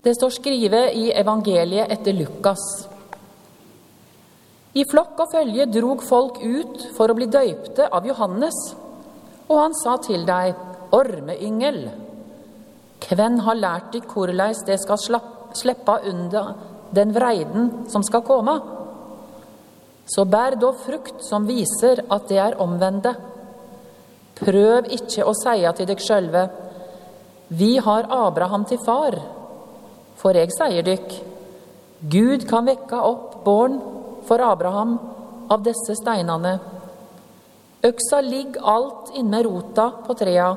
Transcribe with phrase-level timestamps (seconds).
[0.00, 2.62] Det står skrevet i evangeliet etter Lukas.
[4.72, 8.58] I flokk og følge drog folk ut for å bli døypte av Johannes,
[9.50, 10.54] og han sa til deg,
[10.96, 11.82] ormeyngel,
[13.10, 15.20] hvem har lært deg korleis det skal
[15.58, 16.54] slippe under
[16.96, 18.54] den vreiden som skal komme?
[20.08, 23.12] Så bær da frukt som viser at det er omvendte.
[24.40, 26.46] Prøv ikke å seie til deg sjølve,
[27.50, 29.18] vi har Abraham til far.
[30.20, 31.12] For jeg seier dykk,
[32.12, 33.78] Gud kan vekke opp born
[34.28, 34.98] for Abraham
[35.52, 36.58] av disse steinene.
[37.84, 40.50] Øksa ligger alt inne rota på trea.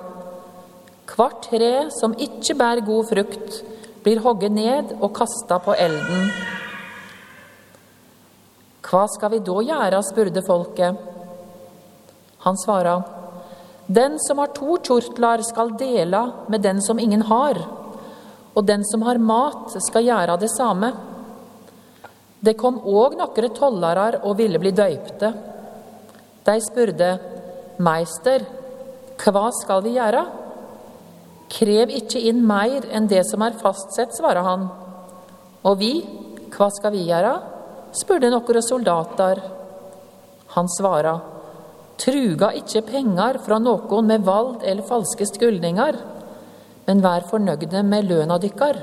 [1.08, 3.62] Kvart tre som ikke bærer god frukt,
[4.04, 6.28] blir hogget ned og kasta på elden.
[8.84, 11.00] Hva skal vi da gjøre, spurte folket.
[12.44, 12.98] Han svara,
[13.88, 17.60] Den som har to kjortler, skal dele med den som ingen har
[18.54, 20.92] og den som har mat, skal gjøre det samme.
[22.44, 25.32] Det kom òg nokre tollarar og ville bli døypte.
[26.44, 27.10] De spurte,
[27.84, 28.44] Meister,
[29.24, 30.24] hva skal vi gjøre?
[31.54, 34.68] Krev ikke inn mer enn det som er fastsett, svarer han.
[35.64, 35.94] Og vi,
[36.54, 37.34] hva skal vi gjøre?
[37.94, 39.40] spurte nokre soldater.
[40.56, 41.22] Han svarer,
[42.02, 46.00] truga ikke penger fra noen med vald eller falske skyldninger
[46.88, 48.80] men vær fornøgde med løna dykkar.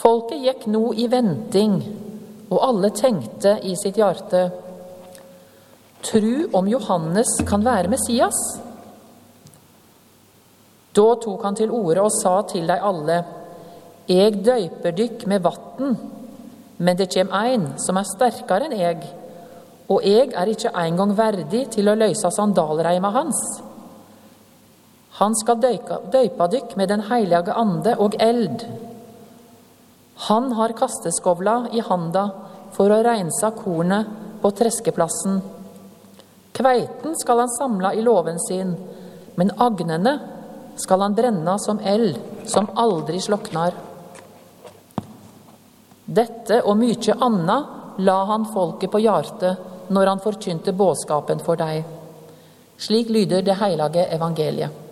[0.00, 1.78] Folket gikk nå i venting,
[2.50, 4.44] og alle tenkte i sitt hjerte
[6.04, 8.36] Tru om Johannes kan være Messias?
[10.94, 13.22] Da tok han til orde og sa til dei alle,
[14.04, 15.94] Eg døyper dykk med vatn,
[16.76, 19.06] men det kjem ein som er sterkare enn eg,
[19.88, 23.40] og eg er ikke engang verdig til å løysa sandalreima hans.
[25.20, 28.64] Han skal døypa dykk med Den hellige ande og eld.
[30.26, 32.24] Han har kasteskovla i handa
[32.74, 34.10] for å reinsa kornet
[34.42, 35.40] på treskeplassen.
[36.54, 38.74] Kveiten skal han samla i låven sin,
[39.34, 40.18] men agnene
[40.76, 42.18] skal han brenna som eld
[42.50, 43.74] som aldri sloknar.
[46.04, 47.58] Dette og mykje anna
[47.98, 51.84] la han folket på hjartet når han forkynte budskapen for deg.
[52.78, 54.83] Slik lyder det heilage evangeliet.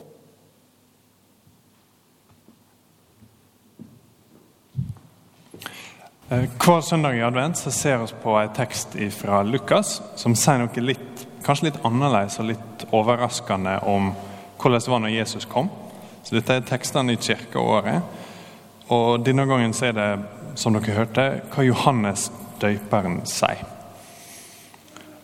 [6.32, 10.84] Hver søndag i advent så ser vi på en tekst fra Lukas som sier noe
[10.84, 14.12] litt, kanskje litt annerledes og litt overraskende om
[14.62, 15.68] hvordan det var når Jesus kom.
[16.22, 18.02] Så Dette er tekstene i kirkeåret.
[18.94, 20.08] Og denne gangen så er det,
[20.56, 22.30] som dere hørte, hva Johannes
[22.62, 23.66] døyperen sier.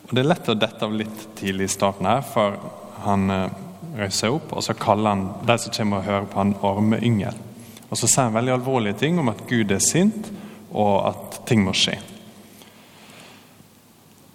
[0.08, 2.56] Og Det er lett å dette av litt tidlig i starten her, for
[3.04, 3.58] han eh,
[3.98, 7.44] reiser seg opp og så kaller han de som kommer og hører på, han ormeyngel.
[7.88, 10.28] Og så sier han veldig alvorlige ting om at Gud er sint
[10.68, 11.96] og at ting må skje.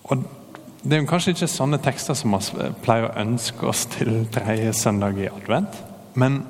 [0.09, 0.23] Og
[0.83, 4.73] Det er jo kanskje ikke sånne tekster som vi pleier å ønske oss til tredje
[4.75, 5.77] søndag i advent.
[6.19, 6.41] Men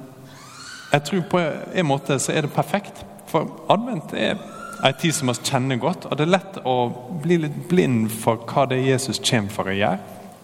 [0.89, 3.03] jeg tror på en måte så er det perfekt.
[3.29, 4.41] For advent er
[4.83, 6.07] en tid som vi kjenner godt.
[6.09, 6.75] Og det er lett å
[7.21, 10.01] bli litt blind for hva det er Jesus kommer for å gjøre.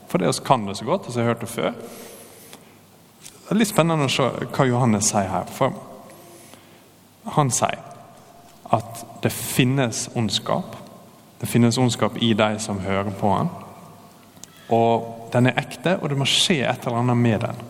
[0.09, 1.73] For det vi kan det så godt, og så har jeg hørt det før.
[3.39, 5.49] Det er litt spennende å se hva Johannes sier her.
[5.49, 5.73] For
[7.25, 7.81] han sier
[8.69, 10.75] at det finnes ondskap.
[11.39, 13.49] Det finnes ondskap i de som hører på han.
[14.69, 17.63] Og den er ekte, og det må skje et eller annet med den.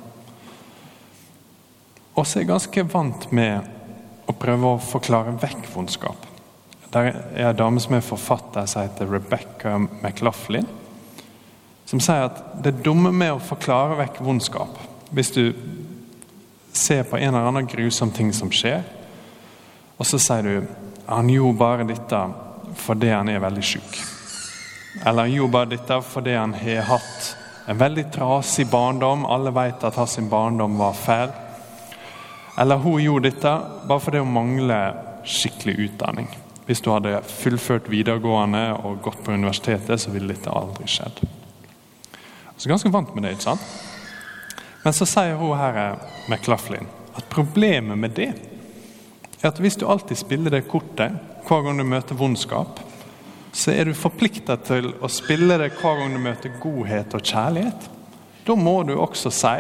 [2.16, 6.28] Og så er jeg ganske vant med å prøve å forklare vekk vondskap.
[6.92, 10.68] Der er en dame som er forfatter, som heter Rebecca McLaughlin,
[11.86, 14.76] som sier at det dumme med å forklare vekk vondskap
[15.10, 15.56] Hvis du
[16.74, 18.84] ser på en eller annen grusom ting som skjer,
[20.00, 20.68] og så sier du
[21.10, 22.22] han gjorde bare dette
[22.80, 24.00] fordi han er veldig syk.
[25.04, 27.30] Eller han gjorde bare dette fordi han har hatt
[27.70, 29.26] en veldig trasig barndom.
[29.26, 31.34] Alle vet at hans barndom var fæl.
[32.60, 33.56] Eller hun gjorde dette
[33.90, 36.30] bare fordi hun mangler skikkelig utdanning.
[36.66, 41.24] Hvis du hadde fullført videregående og gått på universitetet, så ville dette aldri skjedd.
[42.58, 43.66] Så ganske vant med det, ikke sant?
[44.84, 45.98] Men så sier hun her,
[46.30, 46.86] McLaughlin,
[47.18, 48.30] at problemet med det
[49.42, 51.16] er at hvis du alltid spiller det kortet
[51.48, 52.80] hver gang du møter vondskap,
[53.54, 57.90] så er du forplikta til å spille det hver gang du møter godhet og kjærlighet.
[58.46, 59.56] Da må du også si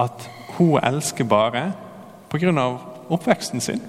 [0.00, 1.72] at hun elsker bare
[2.30, 2.78] pga.
[3.10, 3.80] oppveksten sin.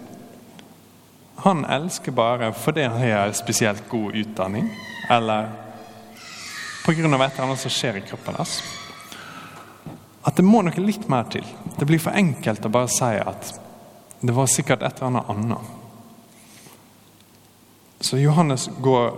[1.44, 4.70] Han elsker bare fordi han har spesielt god utdanning,
[5.10, 5.50] eller
[6.86, 6.94] pga.
[6.94, 8.62] et eller annet som skjer i kroppen hans.
[10.24, 11.46] At det må noe litt mer til.
[11.78, 13.54] Det blir for enkelt å bare si at
[14.22, 15.78] det var sikkert et eller annet annet.
[18.02, 19.14] Så Johannes går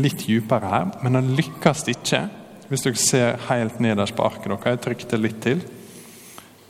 [0.00, 2.26] litt dypere her, men han lykkes ikke.
[2.68, 5.60] Hvis dere ser helt nederst på arket deres, jeg trykte litt til.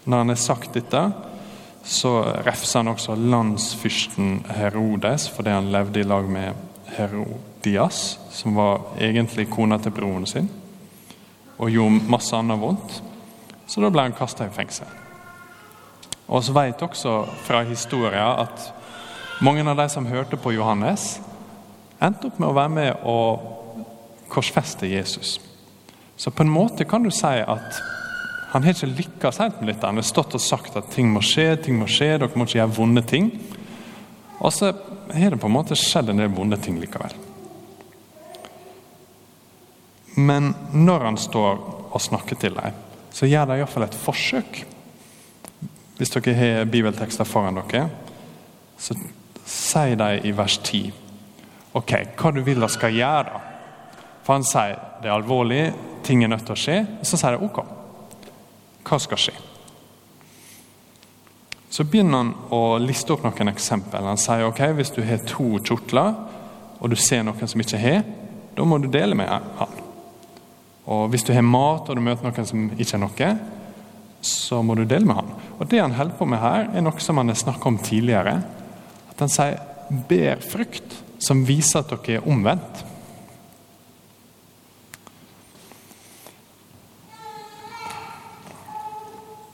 [0.04, 1.02] Når han har sagt dette,
[1.86, 2.14] så
[2.46, 6.58] refser han også landsfyrsten Herodes fordi han levde i lag med
[6.96, 10.50] Herodias, som var egentlig kona til broren sin,
[11.58, 12.98] og gjorde masse annet vondt.
[13.66, 15.01] Så da ble han kasta i fengsel.
[16.32, 18.70] Og så vet også fra historien at
[19.44, 21.18] mange av de som hørte på Johannes,
[22.02, 25.36] endte opp med å være med og korsfeste Jesus.
[26.16, 27.82] Så på en måte kan du si at
[28.52, 29.88] han har ikke lykkes helt med dette.
[29.88, 32.58] Han har stått og sagt at ting må skje, ting må skje, dere må ikke
[32.60, 33.30] gjøre vonde ting.
[34.42, 34.72] Og så
[35.12, 37.14] har det på en måte skjedd en del vonde ting likevel.
[40.20, 41.62] Men når han står
[41.92, 42.76] og snakker til dem,
[43.12, 44.62] så gjør de iallfall et forsøk.
[46.02, 47.84] Hvis dere har bibeltekster foran dere,
[48.74, 48.96] så
[49.46, 50.88] sier de i vers 10
[51.78, 53.38] ok, hva du vil de skal gjøre.
[54.26, 55.60] For han sier det er alvorlig,
[56.02, 56.76] ting er nødt til å skje.
[57.06, 57.62] Så sier de ok,
[58.82, 59.36] hva skal skje?
[61.70, 64.02] Så begynner han å liste opp noen eksempel.
[64.02, 66.18] Han sier ok, hvis du har to kjortler,
[66.82, 68.02] og du ser noen som ikke har,
[68.58, 69.80] da må du dele med han.
[70.90, 73.34] Og hvis du har mat og du møter noen som ikke har noe,
[74.22, 75.32] så må du dele med han.
[75.58, 78.42] Og Det han holder på med her, er noe som han har snakket om tidligere.
[79.10, 79.58] At han sier
[79.90, 82.84] 'ber frukt', som viser at dere er omvendt.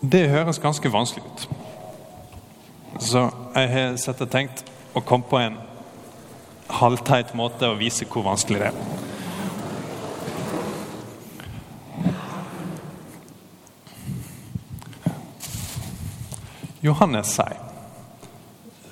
[0.03, 1.49] Det høres ganske vanskelig ut.
[3.01, 4.65] Så jeg har sett og tenkt
[4.95, 5.57] å komme på en
[6.69, 9.18] halvteit måte å vise hvor vanskelig det er.
[16.81, 17.65] Johannes sier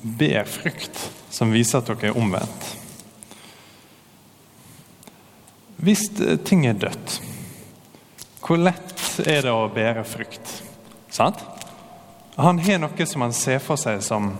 [0.06, 0.98] ber frukt
[1.30, 2.66] som viser at dere er omvendt.
[5.82, 6.06] Hvis
[6.46, 7.18] ting er dødt,
[8.40, 10.52] hvor lett er det å bære frukt?
[11.12, 11.42] Sant?
[12.36, 14.34] Han har noe som han ser for seg som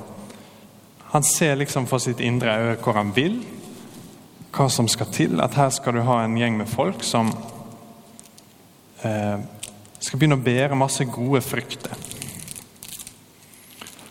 [1.06, 3.38] Han ser liksom for sitt indre øye hvor han vil,
[4.52, 5.38] hva som skal til.
[5.40, 7.30] At her skal du ha en gjeng med folk som
[9.06, 9.38] eh,
[10.02, 11.94] skal begynne å bære masse gode frukter.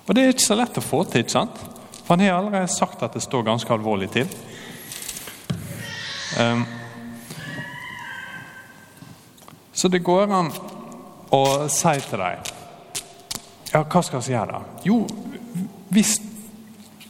[0.05, 1.61] Og det er ikke så lett å få til, ikke sant?
[2.05, 4.29] For han har allerede sagt at det står ganske alvorlig til.
[6.39, 6.65] Um,
[9.73, 10.51] så det går an
[11.31, 12.51] å si til dem
[13.71, 14.59] Ja, hva skal vi gjøre da?
[14.83, 14.97] Jo,
[15.95, 16.17] hvis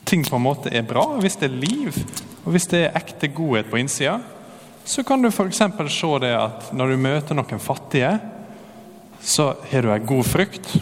[0.05, 1.97] ting på en måte er bra, hvis det er liv,
[2.43, 4.19] og hvis det er ekte godhet på innsida,
[4.85, 5.61] så kan du f.eks.
[5.89, 8.11] se det at når du møter noen fattige,
[9.25, 10.75] så har du en god frukt.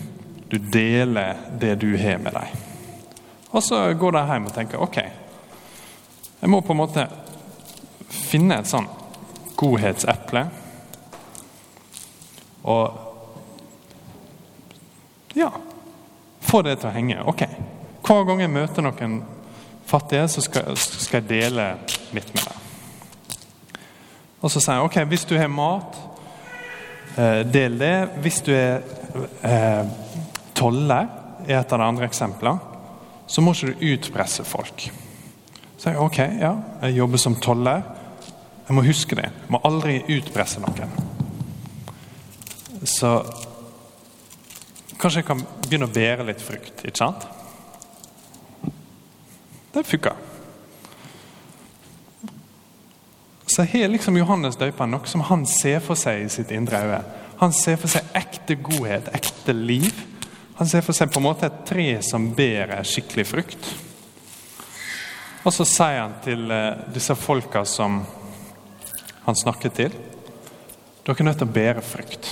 [0.53, 2.53] Du deler det du har med deg.
[3.49, 4.97] Og så går de hjem og tenker ok,
[6.43, 7.07] jeg må på en måte
[8.13, 8.85] finne et sånn
[9.57, 10.43] godhetseple.
[12.69, 12.85] Og
[15.33, 15.49] ja
[16.53, 17.17] få det til å henge.
[17.25, 17.47] Ok,
[18.05, 19.21] hver gang jeg møter noen
[19.89, 21.65] fattige, så skal, skal jeg dele
[22.13, 23.39] mitt med deg.
[24.43, 25.97] Og så sier jeg ok, hvis du har mat,
[27.17, 27.95] eh, del det.
[28.21, 28.83] Hvis du er
[29.41, 30.02] eh,
[30.63, 31.09] toller
[31.43, 32.71] er et av de andre eksemplene,
[33.27, 34.87] så må ikke du utpresse folk.
[35.77, 36.53] Så jeg, ok, ja,
[36.85, 37.83] jeg jobber som toller.
[38.63, 39.25] Jeg må huske det.
[39.27, 40.93] Jeg må aldri utpresse noen.
[42.87, 43.09] Så
[44.99, 47.25] kanskje jeg kan begynne å bære litt frukt, ikke sant?
[49.73, 50.13] Det funka.
[53.51, 57.03] Så har liksom Johannes døperen noe som han ser for seg i sitt indre øye.
[57.43, 59.91] Han ser for seg ekte godhet, ekte liv.
[60.59, 63.69] Han ser for seg på en måte et tre som bærer skikkelig frukt.
[65.43, 68.01] Og så sier han til eh, disse folka som
[69.23, 69.95] han snakket til
[71.03, 72.29] Dere er nødt til å bære frukt.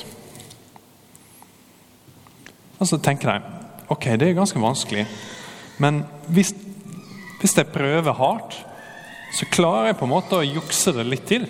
[2.79, 3.57] Og så tenker de
[3.91, 5.03] ok, det er ganske vanskelig,
[5.83, 6.53] men hvis,
[7.41, 8.55] hvis jeg prøver hardt,
[9.35, 11.49] så klarer jeg på en måte å jukse det litt til.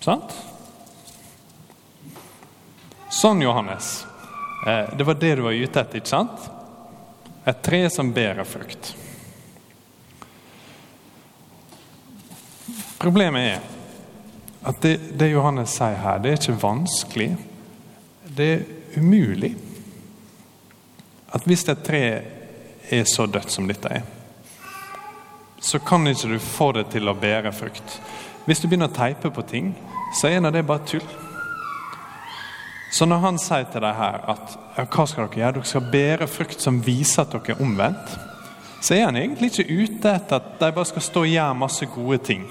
[0.00, 0.32] Sant?
[3.12, 4.06] Sånn, Johannes.
[4.66, 6.46] Eh, det var det du var ute etter, ikke sant?
[7.46, 8.96] Et tre som bærer frukt.
[12.98, 13.72] Problemet er
[14.66, 17.28] at det, det, Johannes sier her, det er ikke vanskelig.
[18.26, 18.64] Det er
[18.98, 19.52] umulig.
[21.30, 22.02] At hvis et tre
[22.90, 24.02] er så dødt som dette er,
[25.62, 28.00] så kan ikke du få det til å bære frukt.
[28.46, 29.70] Hvis du begynner å teipe på ting,
[30.18, 31.06] så er det bare tull.
[32.92, 35.54] Så når han sier til deg her at hva skal dere gjøre?
[35.58, 38.16] Dere skal bære frukt som viser at dere er omvendt.
[38.80, 41.88] Så er han egentlig ikke ute etter at de bare skal stå og gjøre masse
[41.90, 42.44] gode ting.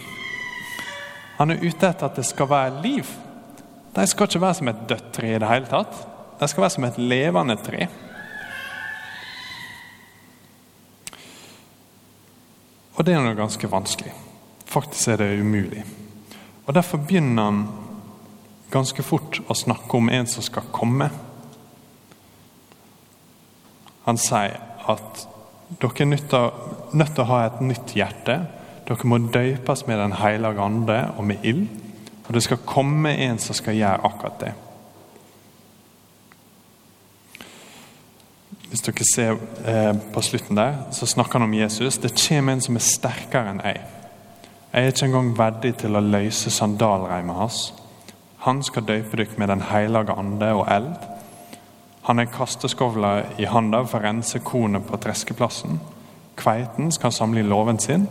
[1.37, 3.07] Han er ute etter at det skal være liv.
[3.95, 6.01] De skal ikke være som et dødt tre i det hele tatt.
[6.39, 7.87] De skal være som et levende tre.
[12.95, 14.11] Og det er noe ganske vanskelig.
[14.67, 15.83] Faktisk er det umulig.
[16.65, 17.65] Og Derfor begynner han
[18.75, 21.09] ganske fort å snakke om en som skal komme.
[24.05, 25.23] Han sier at
[25.81, 26.11] dere er
[26.93, 28.37] nødt til å ha et nytt hjerte.
[28.85, 31.65] Dere må døpes med Den hellige ande og med ild.
[32.27, 34.53] Og det skal komme en som skal gjøre akkurat det.
[38.69, 41.97] Hvis dere ser eh, på slutten der, så snakker han om Jesus.
[42.01, 43.81] Det kommer en som er sterkere enn jeg.
[44.73, 47.59] Jeg er ikke engang verdig til å løse sandalreimet hans.
[48.45, 50.93] Han skal døype dere med Den hellige ande og eld.
[52.05, 55.79] Han er kasteskovla i handa for å rense kornet på treskeplassen.
[56.37, 58.05] Kveiten skal samle i låven sin,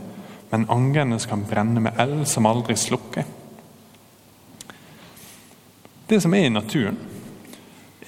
[0.50, 3.28] men angene skal brenne med eld som aldri slukker.
[6.10, 6.98] Det som er i naturen,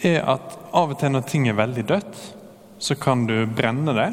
[0.03, 2.19] er at av og til når ting er veldig dødt,
[2.79, 4.11] så kan du brenne det,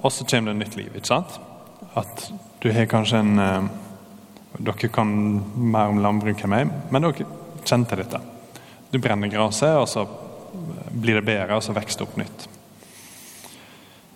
[0.00, 0.94] og så kommer det nytt liv.
[0.94, 1.40] ikke sant?
[1.98, 2.30] At
[2.62, 3.70] du har kanskje en eh,
[4.60, 5.10] Dere kan
[5.54, 7.26] mer om landbruk enn meg, men dere
[7.66, 8.20] kjente dette.
[8.90, 10.06] Du brenner gresset, og så
[10.90, 12.46] blir det bedre, og så vokser det opp nytt.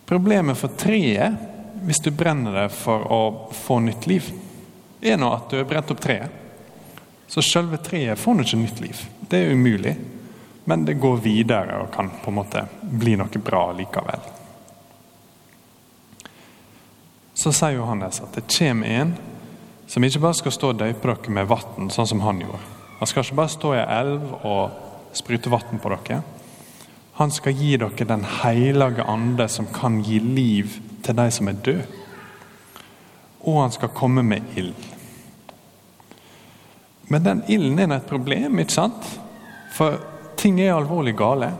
[0.08, 1.36] Problemet for treet,
[1.84, 3.20] hvis du brenner det for å
[3.54, 4.30] få nytt liv,
[5.04, 6.40] er nå at du har brent opp treet.
[7.28, 9.00] Så selve treet får nå ikke nytt liv.
[9.28, 9.94] Det er umulig.
[10.64, 14.28] Men det går videre og kan på en måte bli noe bra likevel.
[17.34, 19.16] Så sier Johannes at det kommer en
[19.90, 22.73] som ikke bare skal stå og døype dere med vann, sånn som han gjorde.
[23.04, 24.76] Han skal ikke bare stå i elv og
[25.12, 26.22] sprute vann på dere.
[27.18, 31.58] Han skal gi dere Den hellige ande, som kan gi liv til de som er
[31.66, 31.84] døde.
[33.44, 34.72] Og han skal komme med ild.
[37.12, 39.20] Men den ilden er et problem, ikke sant?
[39.76, 40.00] For
[40.40, 41.52] ting er alvorlig gale.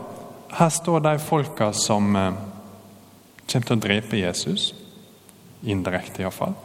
[0.49, 2.33] Her står de folka som eh,
[3.53, 4.73] kommer til å drepe Jesus.
[5.61, 6.57] Indirekte, iallfall.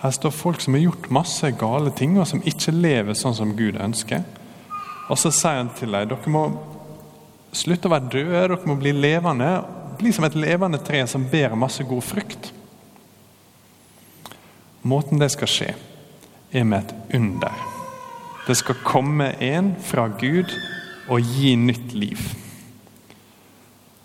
[0.00, 3.52] Her står folk som har gjort masse gale ting, og som ikke lever sånn som
[3.56, 4.24] Gud ønsker.
[5.10, 6.44] Og så sier han til dem dere må
[7.52, 9.50] slutte å være døde, dere må bli levende.
[10.00, 12.52] Bli som et levende tre som bærer masse god frukt.
[14.88, 15.72] Måten det skal skje,
[16.52, 17.66] er med et under.
[18.46, 20.54] Det skal komme en fra Gud
[21.10, 22.22] og gi nytt liv.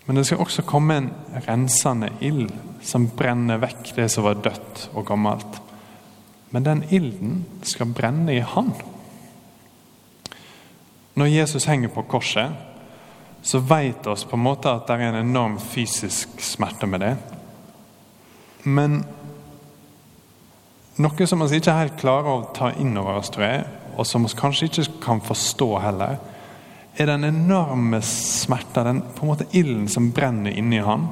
[0.06, 1.08] Men det skal også komme en
[1.46, 2.52] rensende ild
[2.84, 5.62] som brenner vekk det som var dødt og gammelt.
[6.56, 8.70] Men den ilden skal brenne i Han.
[11.14, 12.48] Når Jesus henger på korset,
[13.42, 17.12] så vet oss på en måte at det er en enorm fysisk smerte med det.
[18.64, 19.02] Men
[20.96, 24.24] noe som vi ikke helt klarer å ta inn over oss, tror jeg, og som
[24.24, 26.18] vi kanskje ikke kan forstå heller,
[26.96, 31.10] er den enorme smerta, den på en måte ilden som brenner inni han,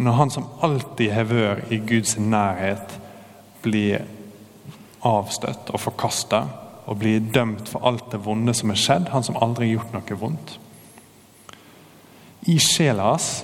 [0.00, 3.02] når han som alltid har vært i Guds nærhet,
[3.60, 4.16] blir
[5.06, 6.42] avstøtt og forkasta
[6.88, 9.94] og blir dømt for alt det vonde som er skjedd, han som aldri har gjort
[9.96, 10.54] noe vondt.
[12.48, 13.42] I sjela hans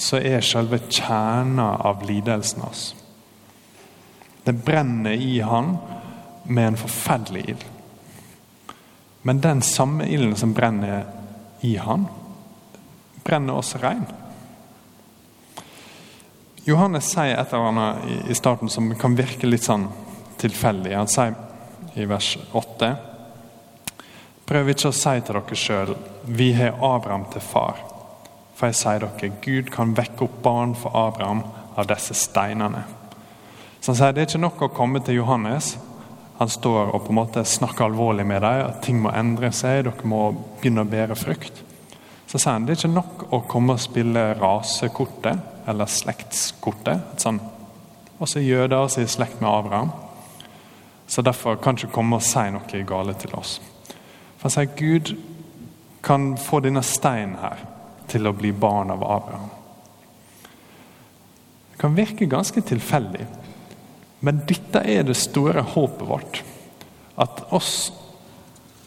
[0.00, 2.84] så er selve kjerna av lidelsen hans.
[4.44, 5.74] Det brenner i han
[6.48, 7.64] med en forferdelig ild.
[9.22, 11.04] Men den samme ilden som brenner
[11.60, 12.06] i han,
[13.24, 14.06] brenner også rein.
[16.64, 19.88] Johannes sier et eller annet i starten som kan virke litt sånn
[20.38, 20.94] tilfeldig.
[20.96, 21.34] Han sier
[21.98, 22.92] i vers 8.:
[24.48, 27.84] Prøv ikke å si til dere sjøl 'Vi har Abraham til far'.
[28.54, 31.42] For jeg sier dere, Gud kan vekke opp barn for Abraham
[31.76, 32.84] av disse steinene.
[33.80, 35.78] Så han sier Det er ikke nok å komme til Johannes
[36.38, 39.88] han står og på en måte snakker alvorlig med dem, at ting må endre seg,
[39.88, 40.30] dere må
[40.60, 41.64] begynne å bære frukt.
[42.30, 47.18] Så sier han det er ikke nok å komme og spille rasekortet eller slektskortet.
[47.18, 47.40] Sånn,
[48.22, 49.90] også jøder som er i slekt med Abraham.
[51.08, 53.58] Så derfor kan ikke komme og si noe gale til oss.
[54.38, 55.14] For han sier Gud
[56.04, 57.64] kan få denne steinen her
[58.08, 59.48] til å bli barn av Abraham.
[61.72, 63.26] Det kan virke ganske tilfeldig.
[64.20, 66.42] Men dette er det store håpet vårt.
[67.18, 67.90] At oss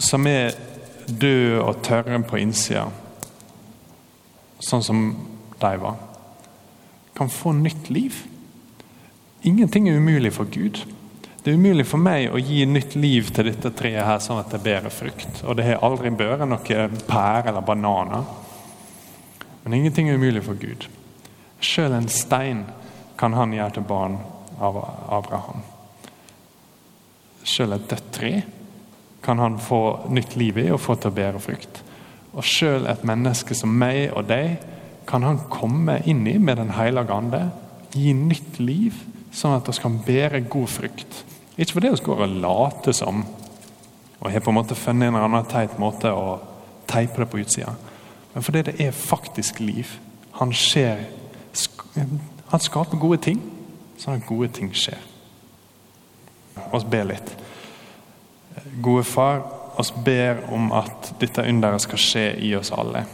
[0.02, 0.56] som er
[1.08, 2.88] døde og tørre på innsida,
[4.62, 5.04] sånn som
[5.62, 5.98] de var,
[7.18, 8.24] kan få nytt liv.
[9.44, 10.84] Ingenting er umulig for Gud.
[11.44, 14.52] Det er umulig for meg å gi nytt liv til dette treet her sånn at
[14.54, 15.42] det bærer frukt.
[15.42, 18.28] Og det har aldri båret noe pære eller bananer.
[19.64, 20.86] Men ingenting er umulig for Gud.
[21.62, 22.66] Sjøl en stein
[23.18, 24.20] kan han gjøre til barn
[24.62, 24.78] av
[25.18, 25.66] Abraham.
[27.42, 28.34] Sjøl et dødt tre
[29.26, 31.82] kan han få nytt liv i og få til å bære frukt.
[32.38, 34.62] Og sjøl et menneske som meg og deg
[35.10, 37.42] kan han komme inn i med Den hellige ande,
[37.94, 38.94] gi nytt liv,
[39.32, 41.22] sånn at vi kan bære god frukt.
[41.58, 43.24] Ikke fordi vi går og later som
[44.22, 46.36] og har på en måte funnet en eller annen teit måte å
[46.90, 47.74] teipe det på utsida,
[48.34, 49.90] men fordi det er faktisk liv.
[50.40, 51.08] Han skjer
[52.52, 53.40] Han skaper gode ting,
[54.00, 55.00] sånn at gode ting skjer.
[56.56, 57.30] Vi ber litt.
[58.84, 59.44] Gode far,
[59.80, 63.06] oss ber om at dette underet skal skje i oss alle.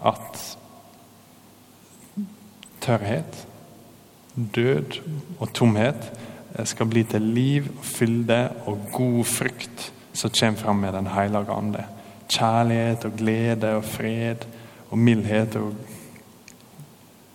[0.00, 0.40] At
[2.84, 3.42] tørrhet,
[4.54, 5.00] død
[5.38, 6.10] og tomhet
[6.64, 11.84] skal bli til liv, fylde og god frukt som kommer fram med Den hellige ande.
[12.28, 14.46] Kjærlighet og glede og fred
[14.90, 15.74] og mildhet og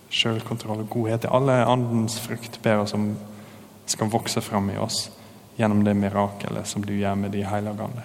[0.09, 1.25] selvkontroll og godhet.
[1.31, 3.15] Alle andens frukt ber oss om
[3.85, 5.11] skal vokse fram i oss
[5.57, 8.03] gjennom det mirakelet som du gjør med De hellige ande.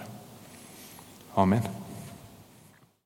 [1.35, 1.88] Amen.